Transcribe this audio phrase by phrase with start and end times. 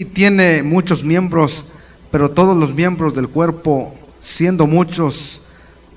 [0.00, 1.72] Y tiene muchos miembros,
[2.12, 5.44] pero todos los miembros del cuerpo, siendo muchos,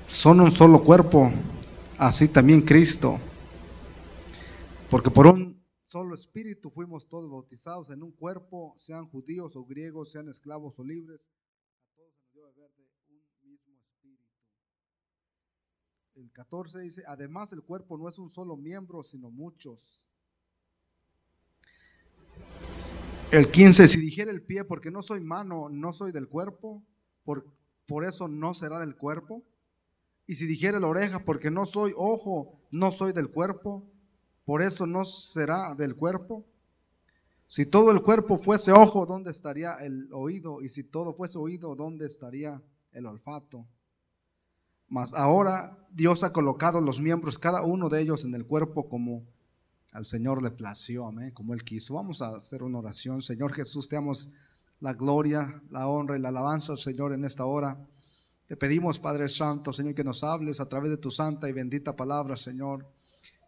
[0.06, 1.30] son un solo cuerpo,
[1.98, 3.20] así también Cristo.
[4.90, 10.10] Porque por un solo espíritu fuimos todos bautizados en un cuerpo, sean judíos o griegos,
[10.10, 11.30] sean esclavos o libres.
[16.16, 20.08] El 14 dice, además el cuerpo no es un solo miembro, sino muchos.
[23.32, 26.82] El 15, si dijera el pie, porque no soy mano, no soy del cuerpo,
[27.24, 27.46] por,
[27.86, 29.42] por eso no será del cuerpo.
[30.26, 33.84] Y si dijera la oreja, porque no soy ojo, no soy del cuerpo,
[34.44, 36.44] por eso no será del cuerpo.
[37.46, 40.60] Si todo el cuerpo fuese ojo, ¿dónde estaría el oído?
[40.60, 43.66] Y si todo fuese oído, ¿dónde estaría el olfato?
[44.88, 49.22] Mas ahora Dios ha colocado los miembros, cada uno de ellos en el cuerpo como
[49.92, 51.94] al Señor le plació, amén, como Él quiso.
[51.94, 53.20] Vamos a hacer una oración.
[53.20, 54.30] Señor Jesús, te damos
[54.80, 57.78] la gloria, la honra y la alabanza, Señor, en esta hora.
[58.46, 61.94] Te pedimos, Padre Santo, Señor, que nos hables a través de tu santa y bendita
[61.94, 62.86] palabra, Señor.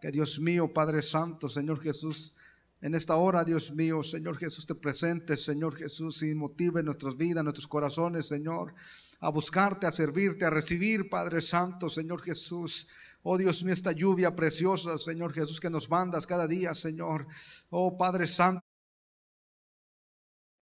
[0.03, 2.37] Que Dios mío, Padre Santo, Señor Jesús,
[2.83, 7.43] en esta hora, Dios mío, Señor Jesús, te presentes, Señor Jesús, y motive nuestras vidas,
[7.43, 8.75] nuestros corazones, Señor,
[9.21, 12.89] a buscarte, a servirte, a recibir, Padre Santo, Señor Jesús
[13.27, 17.27] Oh Dios mío, esta lluvia preciosa, Señor Jesús, que nos mandas cada día, Señor.
[17.71, 18.63] Oh Padre Santo.